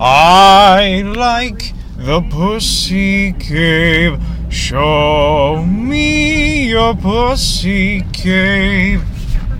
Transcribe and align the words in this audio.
I 0.00 1.02
like 1.02 1.72
the 1.96 2.20
pussy 2.22 3.32
cave. 3.34 4.20
Show 4.48 5.64
me 5.64 6.68
your 6.70 6.96
pussy 6.96 8.04
cave. 8.12 9.13